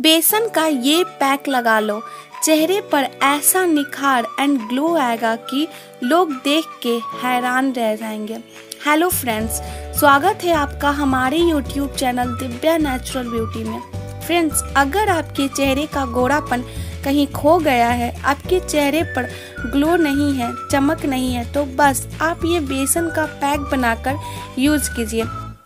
बेसन 0.00 0.48
का 0.48 0.66
ये 0.66 1.02
पैक 1.20 1.48
लगा 1.48 1.78
लो। 1.80 2.00
चेहरे 2.42 2.80
पर 2.92 3.04
ऐसा 3.22 3.64
निखार 3.66 4.26
एंड 4.40 4.58
ग्लो 4.68 4.94
आएगा 4.96 5.34
कि 5.50 5.66
लोग 6.02 6.32
देख 6.44 6.64
के 6.82 6.92
हैरान 7.22 7.72
रह 7.72 7.94
जाएँगे। 7.96 8.34
हेलो 8.86 9.08
फ्रेंड्स 9.10 9.60
स्वागत 9.98 10.44
है 10.44 10.52
आपका 10.52 10.90
हमारे 10.90 11.38
YouTube 11.38 11.94
channel 11.94 12.28
Divya 12.38 12.76
natural 12.78 13.30
beauty 13.30 13.64
में। 13.64 13.80
फ्रेंड्स 14.26 14.62
अगर 14.76 15.08
आपके 15.08 15.48
चेहरे 15.48 15.86
का 15.86 16.04
गोरापन 16.06 16.64
कहीं 17.04 17.26
खो 17.32 17.58
गया 17.58 17.88
है, 17.88 18.14
आपके 18.22 18.60
चेहरे 18.60 19.02
पर 19.16 19.28
ग्लो 19.70 19.96
नहीं 19.96 20.32
है, 20.34 20.52
चमक 20.70 21.04
नहीं 21.06 21.34
है 21.34 21.52
तो 21.52 21.64
बस 21.76 22.06
आप 22.22 22.44
ये 22.44 22.60
बेसन 22.62 23.10
का 23.16 23.26
पैक 23.42 23.60
बनाकर 23.72 24.18
यूज़ 24.58 24.90
कीजिए। 24.90 25.24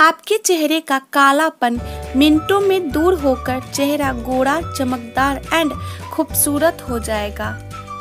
आपके 0.00 0.36
चेहरे 0.36 0.80
का 0.80 0.98
कालापन 1.12 1.76
मिनटों 2.16 2.60
में 2.60 2.90
दूर 2.90 3.14
होकर 3.14 3.60
चेहरा 3.74 4.12
गोरा, 4.12 4.60
चमकदार 4.78 5.42
एंड 5.52 5.72
खूबसूरत 6.12 6.86
हो 6.90 6.98
जाएगा। 6.98 7.50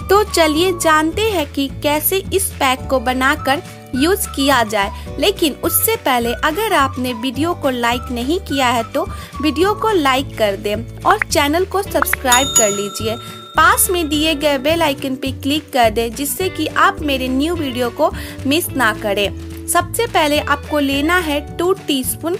तो 0.09 0.23
चलिए 0.23 0.71
जानते 0.73 1.21
हैं 1.21 1.51
कि 1.51 1.67
कैसे 1.83 2.23
इस 2.33 2.49
पैक 2.51 2.87
को 2.89 2.99
बनाकर 2.99 3.61
यूज़ 3.95 4.27
किया 4.27 4.63
जाए। 4.63 5.17
लेकिन 5.19 5.53
उससे 5.63 5.95
पहले 5.95 6.33
अगर 6.45 6.73
आपने 6.73 7.13
वीडियो 7.13 7.53
को 7.53 7.69
लाइक 7.69 8.11
नहीं 8.11 8.39
किया 8.39 8.67
है 8.67 8.83
तो 8.83 9.05
वीडियो 9.41 9.73
को 9.73 9.91
लाइक 9.91 10.37
कर 10.37 10.55
दें 10.55 10.75
और 11.01 11.25
चैनल 11.25 11.65
को 11.65 11.81
सब्सक्राइब 11.81 12.53
कर 12.57 12.69
लीजिए। 12.69 13.15
पास 13.55 13.87
में 13.89 14.07
दिए 14.09 14.35
गए 14.35 14.57
बेल 14.57 14.81
आइकन 14.81 15.15
पे 15.15 15.31
क्लिक 15.31 15.71
कर 15.73 15.89
दें, 15.89 16.15
जिससे 16.15 16.49
कि 16.49 16.67
आप 16.67 17.01
मेरे 17.01 17.27
न्यू 17.27 17.55
वीडियो 17.55 17.89
को 17.89 18.11
मिस 18.47 18.69
ना 18.69 18.93
करें। 18.93 19.67
सबसे 19.67 20.05
पहले 20.07 20.39
आपको 20.39 20.79
लेना 20.79 21.17
है 21.17 21.39
टू 21.57 21.73
टीस्पून 21.87 22.37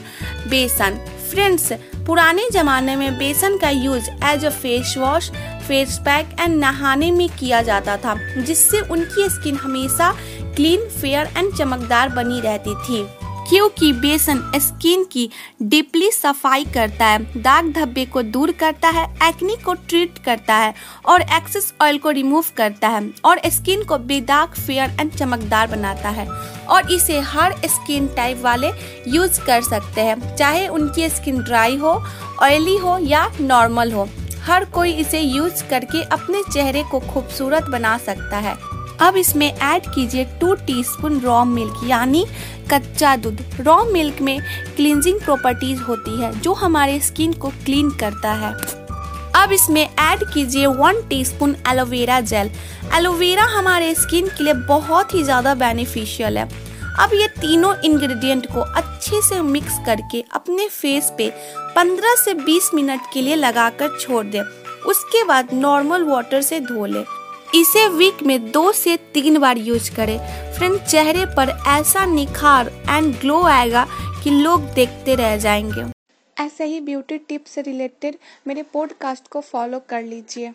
बेसन। 0.50 1.00
फ्रेंड्स 1.34 1.72
पुराने 2.08 2.48
जमाने 2.54 2.96
में 2.96 3.18
बेसन 3.18 3.58
का 3.58 3.70
use 3.70 4.10
as 4.26 4.44
a 4.46 4.50
face 4.52 4.94
wash 4.98 5.30
face 5.68 5.98
pack 6.00 6.36
and 6.40 6.56
नहाने 6.56 7.10
में 7.12 7.28
किया 7.30 7.62
जाता 7.62 7.96
था, 7.98 8.16
जिससे 8.38 8.80
उनकी 8.88 9.28
स्किन 9.30 9.56
हमेशा 9.56 10.12
क्लीन 10.56 10.88
फेयर 10.92 11.30
एंड 11.38 11.54
चमकदार 11.56 12.10
बनी 12.10 12.40
रहती 12.42 12.76
थी। 12.78 13.06
क्योंकि 13.50 13.92
बेसन 13.94 14.40
स्किन 14.56 15.04
की 15.04 15.30
डीपली 15.62 16.10
सफ़ाई 16.12 16.64
करता 16.66 17.06
है, 17.06 17.42
दाग 17.42 17.72
धब्बे 17.74 18.06
को 18.06 18.22
दूर 18.24 18.52
करता 18.52 18.90
है 18.90 19.06
एक्नी 19.24 19.56
को 19.66 19.74
ट्रीट 19.74 20.18
करता 20.26 20.56
है 20.56 20.74
और 21.06 21.22
एक्सेस 21.22 21.74
ऑयल 21.82 21.98
को 21.98 22.10
रिमूव 22.10 22.46
करता 22.58 22.88
है 22.88 23.02
और 23.26 23.42
स्किन 23.48 23.84
को 23.84 23.98
बेदाग 24.00 24.54
फेयर 24.58 24.96
एंड 25.00 25.12
चमकदार 25.12 25.68
बनाता 25.68 26.10
है 26.10 26.28
और 26.68 26.92
इसे 26.92 27.20
हर 27.22 27.56
स्किन 27.66 28.08
टाइप 28.08 28.42
वाले 28.42 28.72
यूज़ 29.08 29.42
कर 29.42 29.62
सकते 29.62 30.02
हैं, 30.02 30.36
चाहे 30.36 30.68
उनकी 30.68 31.10
स्किन 31.10 31.40
ड्राई 31.40 31.78
हो 31.78 32.02
ऑयली 32.44 32.78
हो 32.78 32.98
या 33.00 33.30
नॉर्मल 33.42 33.92
हो। 33.92 34.10
हर 34.44 34.66
कोई 34.66 34.92
इसे 34.92 35.20
यूज़ 35.20 35.64
करके 35.70 36.02
अपने 36.04 36.44
चेहरे 36.54 36.84
को 36.84 37.00
खूबसूरत 37.02 37.64
बना 37.64 37.98
सकता 37.98 38.38
है। 38.38 38.56
अब 39.02 39.16
इसमें 39.18 39.48
ऐड 39.48 39.86
कीजिए 39.86 40.24
टू 40.42 40.54
टीस्पून 40.58 41.20
रॉ 41.20 41.44
मिल्क 41.46 41.80
यानी 41.84 42.26
कच्चा 42.72 43.16
दूध 43.16 43.42
रॉ 43.60 43.84
मिल्क 43.86 44.22
में 44.22 44.40
क्लींजिंग 44.76 45.20
प्रॉपर्टीज़ 45.20 45.82
होती 45.82 46.20
है, 46.22 46.32
जो 46.42 46.54
हमारे 46.54 47.00
स्किन 47.00 47.34
को 47.34 47.50
क्लीन 47.66 47.90
करता 48.00 48.32
है। 48.36 48.54
अब 49.36 49.52
इसमें 49.52 49.82
ऐड 49.82 50.24
कीजिए 50.34 50.66
one 50.68 51.02
teaspoon 51.10 51.56
aloe vera 51.70 52.20
gel 52.22 52.50
aloe vera 52.96 53.44
हमारे 53.52 53.94
स्किन 53.96 54.28
के 54.28 54.44
लिए 54.44 54.54
बहुत 54.68 55.14
ही 55.14 55.24
ज़्यादा 55.24 55.54
बेनिफिशियल 55.56 56.38
है। 56.38 56.48
अब 57.00 57.14
ये 57.14 57.28
तीनों 57.40 57.74
इंग्रेडिएंट 57.86 58.46
को 58.46 58.62
अच्छे 58.62 59.22
से 59.22 59.42
मिक्स 59.42 59.78
करके 59.86 60.24
अपने 60.34 60.68
फेस 60.72 61.12
पे 61.18 61.30
15 61.78 62.16
से 62.16 62.34
20 62.42 62.70
मिनट 62.74 63.12
के 63.14 63.22
लिए 63.22 63.36
लगाकर 63.36 63.98
छोड़ 64.00 64.26
दें। 64.26 64.42
उसके 64.88 65.24
बाद 65.24 65.54
नॉर्मल 65.54 66.04
वाटर 66.04 66.42
से 66.42 66.60
धो 66.60 66.86
लें। 66.86 67.04
इसे 67.56 67.88
वीक 67.88 68.24
में 68.24 68.52
दो 68.52 68.72
से 68.72 68.98
तीन 68.98 69.38
बार 69.40 69.58
यूज़ 69.58 69.96
करें। 69.96 70.18
फ्रेंड 70.58 70.80
चेहरे 70.80 71.26
पर 71.26 71.64
ऐसा 71.68 72.06
निखार 72.06 72.68
एंड 72.90 73.20
ग्लो 73.20 73.44
आएगा 73.44 73.88
कि 74.24 74.30
लोग 74.30 74.62
देखते 74.62 75.16
रह 75.16 75.38
जाएँगे। 75.38 75.84
ऐसे 76.44 76.66
ही 76.66 76.82
ब्यूटी 76.82 77.18
टिप्स 77.18 77.52
से 77.52 77.62
रिलेटेड 77.62 78.16
मेरे 78.48 78.64
पॉडकास्ट 78.64 79.28
को 79.28 79.42
फॉलो 79.42 79.82
कर 79.90 80.04
लीजिए। 80.04 80.54